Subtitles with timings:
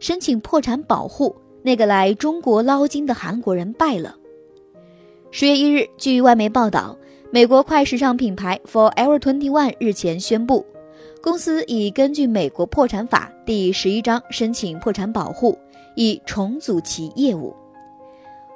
[0.00, 4.16] 申请破产保护，那个来中国捞金的韩国人败了。
[5.30, 6.96] 十月一日，据外媒报道，
[7.30, 10.64] 美国快时尚品牌 Forever Twenty One 日前宣布，
[11.22, 15.56] 公司已根据美国破产法第十一章申请破产保护，
[15.94, 17.54] 以重组其业务。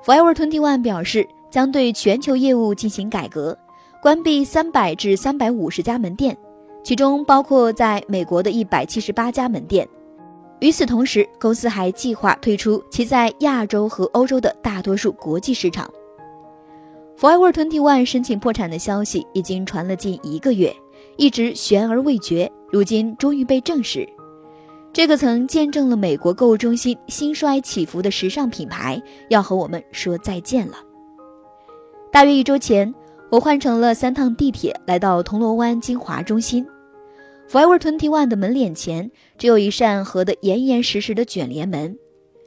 [0.03, 3.57] Forever Twenty One 表示，将对全球业务进行改革，
[4.03, 6.35] 关闭三百至三百五十家门店，
[6.83, 9.87] 其中包括在美国的一百七十八家门店。
[10.61, 15.91] 与此同时，公司还计划退出其在亚洲和欧洲的大多数国际市场。
[17.19, 20.75] Forever Twenty One 申请破产的消息已经传了近一个月，
[21.17, 24.09] 一直悬而未决，如今终于被证实。
[24.93, 30.75] 这个曾见证了美国购物中心兴衰起伏的时尚品牌要和我们说再见了。
[32.13, 32.95] 大约一周前，
[33.29, 36.65] 我换乘了三趟地铁来到铜锣湾金华中心。
[37.49, 41.97] Forever Twenty One 的门脸前只有一扇合得严严实实的卷帘门，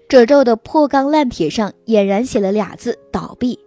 [0.09, 3.57] 褶皱的破钢烂铁上俨然写了俩字“倒闭”。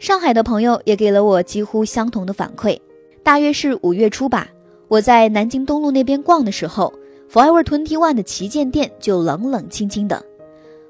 [0.00, 2.78] 上海的朋友也给了我几乎相同的反馈。
[3.22, 4.48] 大约是五月初吧，
[4.88, 6.92] 我在南京东路那边逛的时候
[7.30, 10.24] ，Forever Twenty One 的旗舰店就冷冷清清的，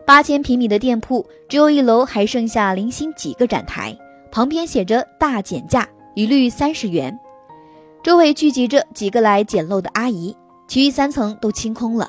[0.07, 3.99] 八千平米的店铺只有一楼还剩下零星几个展台，
[4.31, 7.19] 旁边写着“大减价，一律三十元”。
[8.01, 10.35] 周围聚集着几个来捡漏的阿姨，
[10.69, 12.09] 其余三层都清空了。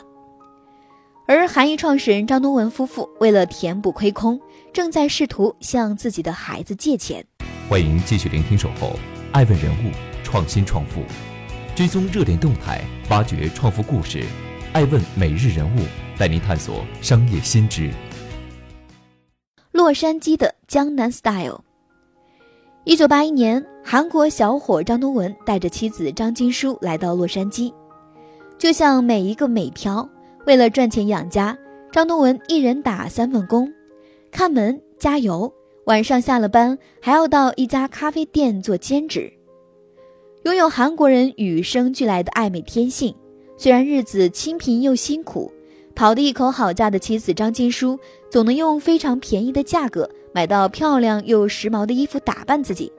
[1.25, 4.39] 而韩裔创始人张东文夫妇为了填补亏空，
[4.71, 7.25] 正在试图向自己的孩子借钱。
[7.67, 8.87] 欢迎继续聆听《守候》，
[9.31, 9.91] 爱问人物，
[10.23, 11.01] 创新创富，
[11.75, 14.23] 追踪热点动态，挖掘创富故事。
[14.73, 15.79] 爱问每日人物
[16.19, 17.91] 带您探索商业新知。
[19.71, 21.63] 洛杉矶的江南 Style。
[22.89, 27.71] 一九八一年，韩国小伙张东文带着妻子张金书来到洛杉矶。
[28.57, 30.09] 就像每一个美漂，
[30.47, 31.55] 为了赚钱养家，
[31.91, 33.71] 张东文一人打三份工：
[34.31, 35.53] 看门、加油，
[35.85, 39.31] 晚上下了班还要到一家咖啡店做兼职。
[40.41, 43.13] 拥有韩国人与生俱来的爱美天性，
[43.55, 45.51] 虽然日子清贫又辛苦，
[45.93, 47.99] 讨得一口好价的妻子张金书
[48.31, 50.09] 总能用非常便宜的价格。
[50.33, 52.91] 买到漂亮又时髦的衣服打扮自己。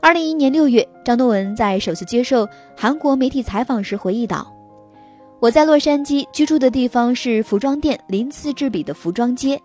[0.00, 4.52] 二零一一年六月，张东文在首次接受韩国媒体采访时回忆道
[5.40, 9.60] ：“我在洛杉矶居住的地方是服装店鳞次栉比的服装街，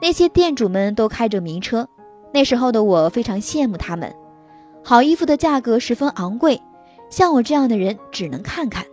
[0.00, 1.86] 那些店主们都开着名车。
[2.32, 4.14] 那时候的我非常羡慕他们，
[4.84, 6.58] 好衣服的价格十分昂贵，
[7.10, 8.84] 像我这样的人只能看看。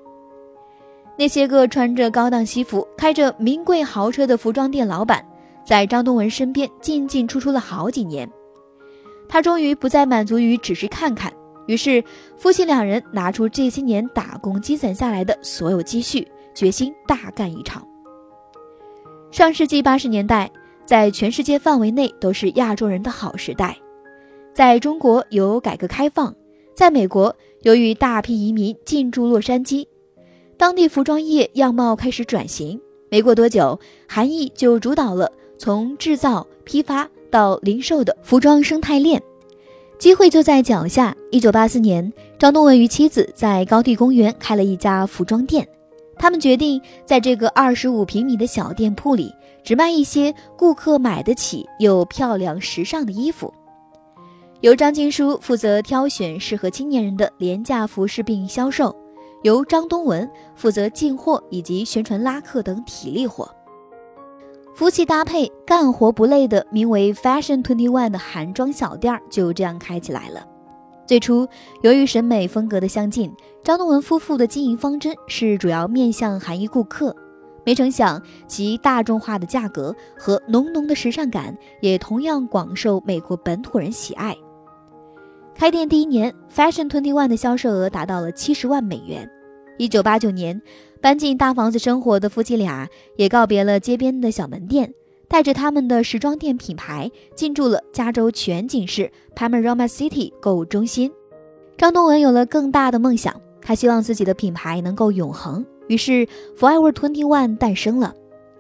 [1.18, 5.24] 那些个穿着高档西服、开着名贵豪车的服装店老板。”
[5.68, 8.32] 在张东文身边进进出出了好几年，
[9.28, 11.30] 他终于不再满足于只是看看，
[11.66, 12.02] 于是
[12.38, 16.26] 夫妻两人拿出这些年打工积攒下来的所有积蓄，
[16.56, 17.86] 决心大干一场。
[19.30, 20.50] 上世纪八十年代，
[20.86, 23.78] 在全世界范围内都是亚洲人的好时代，
[24.54, 26.34] 在中国有改革开放，
[26.74, 29.86] 在美国由于大批移民进驻洛杉矶，
[30.56, 32.80] 当地服装业样貌开始转型。
[33.10, 33.78] 没过多久，
[34.08, 35.30] 韩裔就主导了。
[35.58, 39.22] 从制造、批发到零售的服装生态链，
[39.98, 41.16] 机会就在脚下。
[41.32, 45.68] 一九八四年，张东文与妻子在高地公园开了一家服装店。
[46.20, 49.32] 他们决定在这个二十五平米的小店铺里，
[49.64, 53.54] 只卖一些顾客买得起又漂亮时尚的衣服。
[54.62, 58.96] 由张金书负责挑选适合青年人的廉价服饰并销售，
[59.44, 63.48] 由张东文负责进货以及宣传拉客等体力活。
[64.78, 70.46] 夫妻搭配干活不累的名为 Fashion Twenty One 的韩装小店就这样开起来了。
[71.08, 71.48] 最初，
[71.82, 73.34] 由于审美风格的相近，
[73.64, 77.16] 张东文夫妇的经营方针是主要面向韩裔顾客。
[77.66, 84.38] 没成想，其大众化的价格和浓浓的时尚感也同样广受美国本土人喜爱。
[85.56, 89.28] 开店第一年，Fashion Twenty One 的销售额达到了七十万美元。
[89.78, 90.62] 一九八九年。
[91.00, 94.92] 搬进大房子生活的夫妻俩也告别了街边的小门店，
[95.28, 101.12] 带着他们的时装店品牌进驻了加州全景式 Panorama City 购物中心。
[101.78, 106.28] 张东文有了更大的梦想，他希望自己的品牌能够永恒，于是
[106.58, 108.16] Forever Twenty One 诞生了。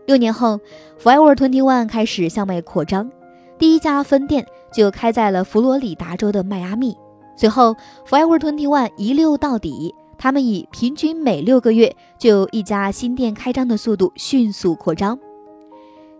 [0.05, 0.59] 六年后
[1.01, 3.11] ，Forever Twenty One 开始向外扩张，
[3.57, 6.95] 第一家分店就开在了佛罗里达州的迈阿密。
[7.35, 7.75] 随后
[8.07, 15.17] ，Forever Twenty One 一溜到底，他们以平均每六个月就有一家新店开张的速度迅速扩张。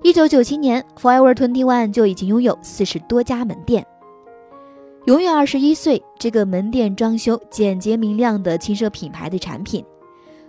[0.04, 3.86] 一九九七年，Forever Twenty One 就已经拥有四十多家门店。
[5.06, 9.84] 永远二十一岁，这个门店装修简洁明亮的轻奢品牌的产品，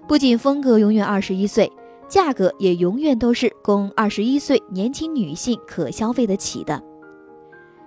[0.06, 1.72] 不仅风格永远二十一岁，
[2.08, 6.82] 价格也永远都是供二十一岁年轻女性可消费得起的。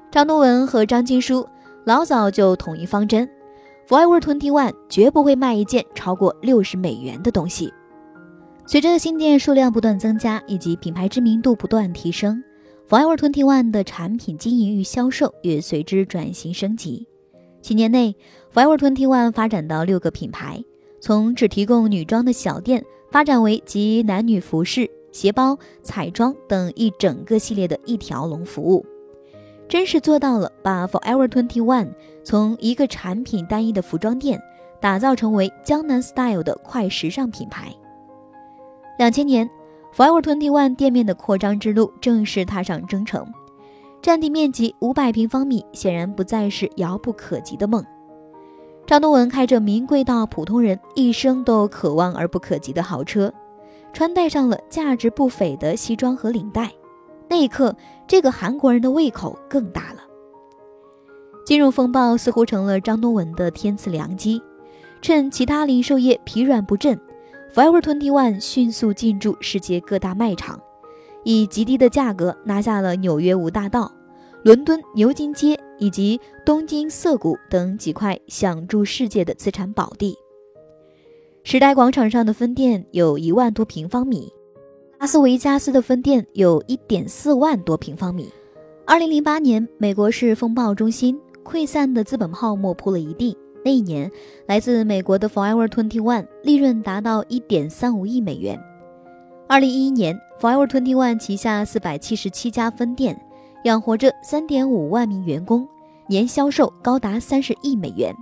[0.10, 1.48] 张东文和张金书
[1.86, 3.30] 老早就统一方针
[3.92, 7.74] ，Forever Twenty One 绝不会卖一件超过六十美元的东西。
[8.66, 12.42] 随着新店数量不断增加，以及品牌知名度不断提升。
[12.88, 17.06] Forever Twenty One 的产品经营与销售也随之转型升级。
[17.62, 18.16] 几年内
[18.54, 20.64] ，Forever Twenty One 发展到六个品牌，
[21.02, 28.86] 从只提供女装的小店发展为集男女服饰、鞋包、彩妆等一整个系列的一条龙服务，
[29.68, 31.90] 真是做到了把 Forever Twenty One
[32.24, 34.42] 从一个产品单一的服装店
[34.80, 37.74] 打造成为江南 Style 的快时尚品牌。
[38.98, 39.50] 两千年。
[39.94, 43.28] Forever Twenty One 店面的扩张之路正式踏上征程，
[44.02, 47.84] 占地面积五百平方米，显然不再是遥不可及的梦。
[48.88, 53.34] 张东文开着名贵到普通人一生都可望而不可及的豪车，
[53.92, 56.72] 穿戴上了价值不菲的西装和领带，
[57.28, 57.76] 那一刻，
[58.08, 60.00] 这个韩国人的胃口更大了。
[61.52, 64.42] 金融风暴似乎成了张东文的天赐良机，
[65.02, 66.98] 趁其他零售业疲软不振。
[67.54, 70.58] Forever Twenty One 迅速进驻世界各大卖场，
[71.26, 73.92] 以极低的价格拿下了纽约五大道、
[74.44, 80.18] 伦敦牛津街以及东京涩谷等几块享驻世界的资产宝地。
[81.44, 84.32] 时代广场上的分店有一万多平方米，
[85.02, 88.30] 拉斯维加斯的分店有一点四万多平方米。
[88.86, 93.38] 二零零八年，美国是风暴中心，溃散的资本泡沫铺了一地。
[93.64, 94.10] 那一年，
[94.48, 98.60] 来自美国的 Forever Twenty One 利润达到一点三五亿美元。
[99.48, 103.20] 二零一一年，Forever Twenty One 旗下四百七十七家分店，
[103.66, 105.68] 养活着三点五万名员工，
[106.08, 108.16] 年销售高达三十亿美元，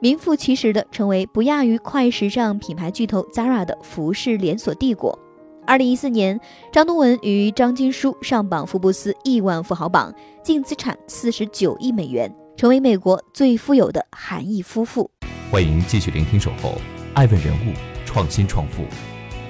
[0.00, 5.18] 名副其实的成为不亚于快时尚品牌巨头 Zara 的服饰连锁帝国。
[5.68, 6.40] 二零一四年，
[6.72, 10.10] 张东文与张金书上榜福布斯亿万富豪榜，
[10.42, 12.34] 净资产四十九亿美元。
[12.56, 15.10] 成为美国最富有的韩裔夫妇。
[15.52, 16.70] 欢迎继续聆听《守候》，
[17.12, 17.74] 爱问人物，
[18.06, 18.82] 创新创富，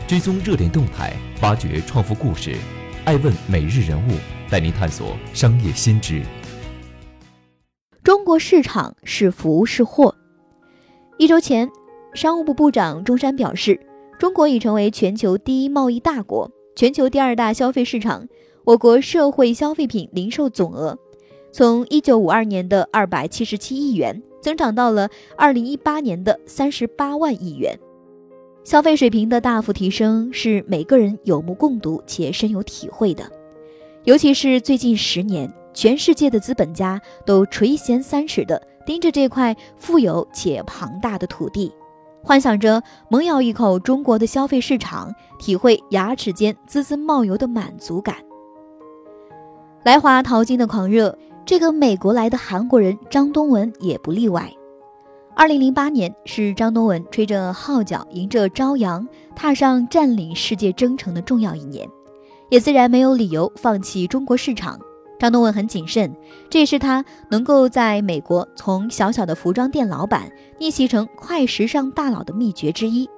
[0.08, 2.56] 追踪热点动态，挖掘创富故事。
[3.04, 4.14] 爱问每日人物
[4.50, 6.20] 带您探索商业新知。
[8.02, 10.12] 中国市场是福是祸？
[11.16, 11.70] 一周前，
[12.12, 13.78] 商务部部长钟山表示，
[14.18, 18.26] 中国已成为全球第一贸易大国，全球第二大消费市场。
[18.64, 20.98] 我国社会消费品零售总额。
[21.52, 27.78] 从一九五二年的二百七十七亿元增长到了二零一八年的三十八万亿元，
[28.64, 33.24] 消费水平的大幅提升是每个人有目共睹且深有体会的。
[34.02, 41.72] 尤其是最近十年，全世界的资本家都垂涎三尺的盯着这块富有且庞大的土地，
[42.22, 48.16] 幻想着猛咬一口中国的消费市场，体会牙齿间滋滋冒油的满足感。
[49.84, 51.16] 来华淘金的狂热。
[51.46, 54.52] 这个美国来的韩国人张东文也不例外。
[55.34, 61.88] 二零零八年是张东文吹着号角，迎着朝阳，踏上占领世界征程的重要一年，
[62.50, 64.78] 也自然没有理由放弃中国市场。
[65.18, 66.14] 张东文很谨慎，
[66.48, 73.08] 这也是他能够在美国从小小的服装店老板逆袭成快时尚大佬的秘诀之一。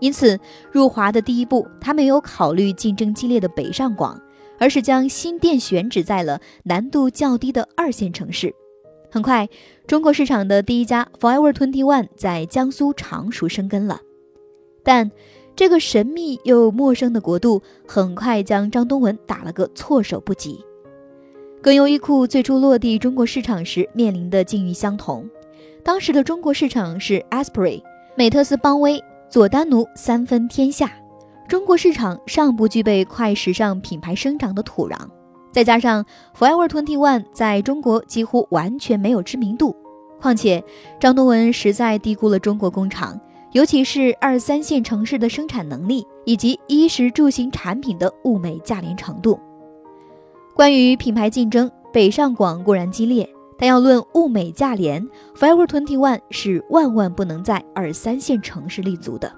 [0.00, 0.38] 因此，
[0.70, 4.20] 入华的第一步，他没有考虑竞争激烈的北上广。
[4.58, 8.54] 而是将新店选址在了难度较低的二线城市。
[9.10, 9.48] 很快，
[9.88, 14.00] 中国市场的第一家 Forever Twenty One 在江苏常熟生根了。
[14.84, 15.10] 但
[15.56, 20.64] 这个神秘又陌生的国度，很快将张东文打了个措手不及。
[21.62, 25.24] 跟优衣库最初落地中国市场时面临的境遇相同，
[25.84, 27.80] 当时的中国市场是 Asprey、
[28.16, 29.00] 美特斯邦威、
[29.30, 30.90] 佐丹奴三分天下。
[31.46, 34.96] 中国市场尚不具备快时尚品牌生长的土壤，
[35.52, 36.04] 再加上
[36.36, 39.76] Forever Twenty One 在中国几乎完全没有知名度，
[40.20, 40.64] 况且
[40.98, 43.20] 张东文实在低估了中国工厂，
[43.52, 49.38] 尤其是二三线城市的生产能力以及衣食住行产品的物美价廉程度。
[50.62, 53.28] 关于品牌竞争，北上广固然激烈，
[53.58, 55.04] 但要论物美价廉
[55.36, 59.34] ，Forever Twenty One 是万万不能在二三线城市立足的。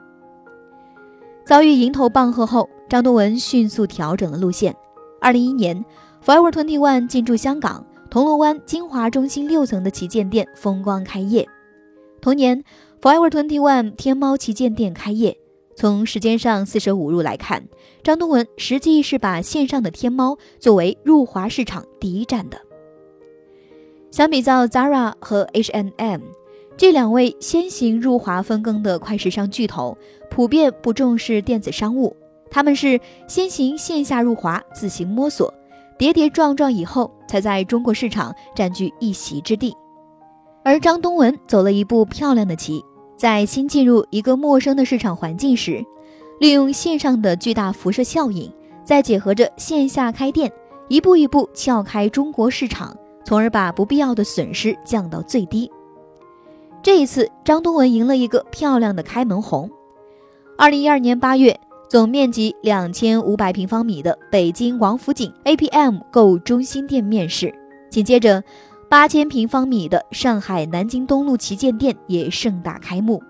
[1.47, 4.77] 遭遇迎头棒喝后，张东文迅速调整了路线。
[5.19, 5.83] 二零一一年
[6.23, 11.49] ，Forever Twenty One 进驻香港铜锣湾金华中心六层的旗舰店风光开业。
[12.21, 12.63] 同年
[13.01, 15.35] ，Forever Twenty One 天猫旗舰店开业。
[15.77, 17.67] 从时间上四舍五入来看，
[18.03, 22.59] 张东文实际是把线上的天猫作为入华市场第一站的。
[24.11, 26.21] 相比较 Zara 和 H&M
[26.77, 29.97] 这两位先行入华分羹的快时尚巨头，
[30.31, 32.17] 普遍不重视电子商务，
[32.51, 35.53] 他们是先行线下入华，自行摸索，
[35.99, 39.75] 跌跌撞撞以后才在中国市场占据一席之地。
[40.65, 42.83] 而张东文走了一步漂亮的棋。
[43.25, 45.83] 在新进入一个陌生的市场环境时，
[46.41, 48.53] 利用线上的巨大辐射效应，
[48.85, 50.53] 再结合着线下开店，
[50.89, 55.73] 一步一步撬开中国市场，从而把不必要的损失降到最低。
[56.83, 59.71] 这一次，张东文赢了一个漂亮的开门红。
[60.59, 67.55] 二零一二年八月，总面积两千五百平方米的北京王府井 APM 购物中心店面世，
[67.89, 68.45] 紧接着。
[68.89, 73.23] 八千平方米的上海南京东路旗舰店也盛大开幕。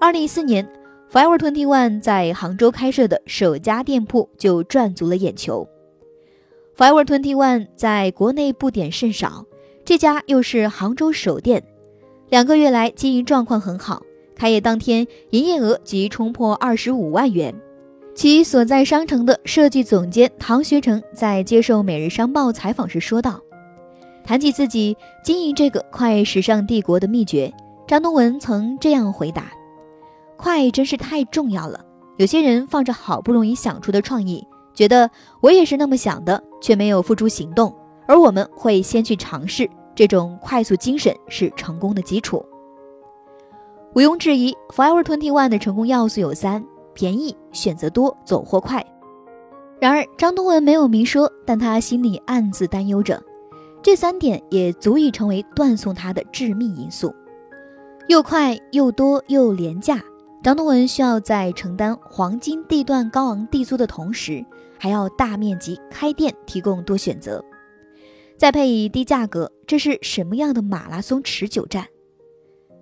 [0.00, 0.68] 二零一四年
[1.12, 5.68] ，Forever Twenty One 在杭州开设的首家店铺就赚足了眼球。
[6.76, 9.44] Forever Twenty One 在国内布点甚少，
[9.84, 11.62] 这家又是杭州首店，
[12.28, 14.02] 两个月来经营状况很好，
[14.34, 17.54] 开业当天营业额即冲破二十五万元。
[18.14, 23.40] 其所在商城的设计总监唐学成在接受《每日商报》采访时说道。
[24.28, 24.94] 谈起自己
[25.24, 27.50] 经营这个快时尚帝国的秘诀，
[27.86, 29.50] 张东文曾这样回答
[30.36, 31.80] ：“快真是太重要了。
[32.18, 37.74] 有些人放着好不容易想出的创意，觉得我也是那么想的，却没有付诸行动。
[38.06, 42.44] 而我们会先去尝试，这种快速精神是成功的基础。
[43.94, 48.84] 毋庸置疑，Forever Twenty One 的成功要素有三：便宜、选择多、走货快。
[49.80, 53.18] 然而，张东文没有明说，但他心里暗自担忧着。”
[53.82, 57.14] 这三点也足以成为断送它的致命因素。
[58.08, 60.02] 又快又多又廉价，
[60.42, 64.44] 张东文需要在承担黄金地段高昂地租的同时，
[64.78, 67.44] 还要大面积开店，提供多选择，
[68.36, 71.86] 再配以低价格，这是什么样的马拉松持久战？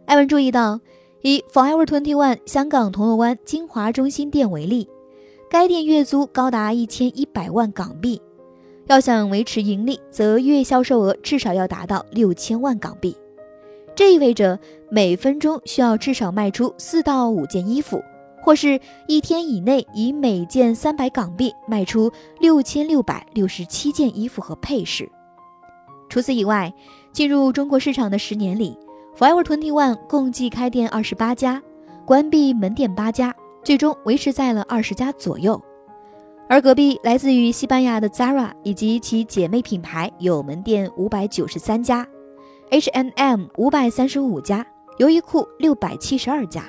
[0.07, 0.81] 艾文注意到，
[1.23, 4.89] 以 Forever Twenty One 香港铜锣湾金华中心店为例，
[5.51, 8.23] 该店月租高达一千一百万港币。
[8.87, 13.17] 要想维持盈利，则月销售额至少要达到六千万港币。
[13.97, 14.59] 这意味着
[14.91, 18.01] 每分钟需要至少卖出四到五件衣服，
[18.45, 18.79] 或是
[19.09, 25.11] 一天以内以每件三百港币卖出六千六百六十七件衣服和配饰。
[26.09, 26.73] 除此以外，
[27.13, 28.79] 进入中国市场的十年里
[29.19, 31.61] ，Forever Twenty One 共计开店二十八家，
[32.05, 35.61] 关闭门店八家，最终维持在了二十家左右。
[36.49, 42.07] 而隔壁来自于西班牙的 Zara 以及其姐妹品牌有门店五百九十三家
[42.71, 44.65] ，H&M 五百三十五家，
[44.99, 46.65] 优衣库六百七十二家。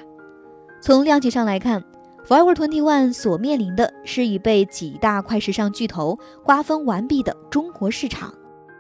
[0.82, 1.84] 从量级上来看
[2.28, 8.34] ，Forever Twenty One 所面临的是已被几大快时尚巨头瓜分完毕的中国市场。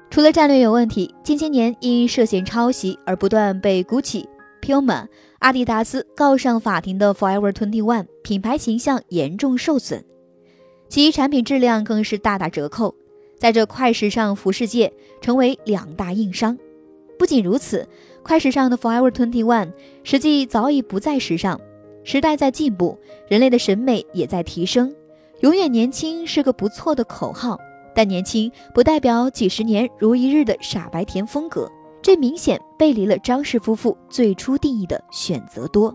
[0.09, 4.25] 除了战略有问题，近些年因涉嫌抄袭而不断被 Gucci、
[4.63, 5.05] Puma、
[5.39, 10.03] 阿迪达斯告上法庭的 Forever Twenty One 品牌形象严重受损。
[10.89, 12.95] 其产品质量更是大打折扣，
[13.37, 14.91] 在这快时尚服饰界
[15.21, 16.57] 成为两大硬伤。
[17.19, 17.87] 不仅如此，
[18.23, 19.71] 快时尚的 Forever Twenty One
[20.03, 21.59] 实际早已不再时尚。
[22.03, 24.95] 时代在进步，人类的审美也在提升。
[25.41, 27.59] 永远年轻是个不错的口号，
[27.93, 31.69] 但年轻不代表几十年如一日的傻白甜风格。
[32.01, 35.93] 这明显背离了张氏夫妇最初定义的选择多。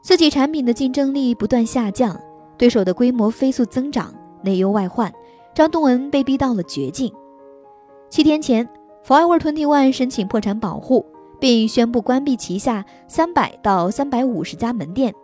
[0.00, 2.16] 自己产品的竞争力不断下降。
[2.56, 5.12] 对手的规模飞速增长，内忧外患，
[5.54, 7.12] 张东文被逼到了绝境。
[8.08, 8.68] 七天前
[9.06, 11.04] ，Forever Twenty One 申请破产保护，
[11.40, 15.14] 并宣布关闭旗下三百到三百五十家门店。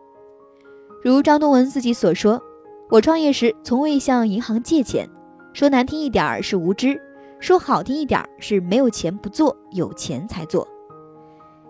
[1.03, 2.43] 如张东文自己所说
[2.91, 5.09] ：“我创业时从未向银行借钱，
[5.53, 7.01] 说难听一点是无知，
[7.39, 10.67] 说好听一点是没有钱不做，有钱才做。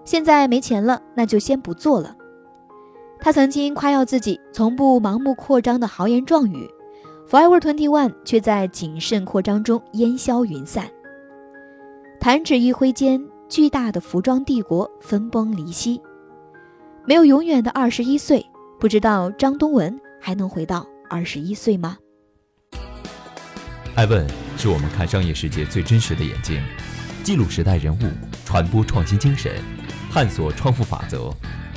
[0.05, 2.17] 现在没钱了，那就先不做了。”
[3.21, 6.69] 他曾经夸耀自己从不盲目扩张的豪言壮语
[7.29, 10.89] ，Forever Twenty One 却在谨慎扩张中烟消云散。
[12.21, 16.01] 弹指一挥间，巨大的服装帝国分崩离析。
[17.05, 18.45] 没有永远的二十一岁，
[18.79, 21.99] 不知道张东文还能回到二十一岁吗？
[23.95, 26.63] 爱问是我们看商业世界最真实的眼睛，
[27.25, 27.99] 记录时代人物，
[28.45, 29.53] 传播创新精神，
[30.11, 31.33] 探索创富法则。